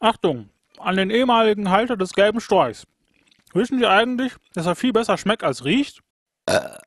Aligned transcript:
Achtung, 0.00 0.50
an 0.78 0.96
den 0.96 1.10
ehemaligen 1.10 1.70
Halter 1.70 1.96
des 1.96 2.12
gelben 2.12 2.40
Storchs. 2.40 2.86
Wissen 3.52 3.78
Sie 3.78 3.86
eigentlich, 3.86 4.34
dass 4.54 4.66
er 4.66 4.76
viel 4.76 4.92
besser 4.92 5.16
schmeckt 5.16 5.42
als 5.42 5.64
riecht? 5.64 6.00
Äh, 6.46 6.78